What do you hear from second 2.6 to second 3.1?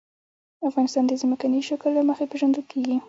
کېږي.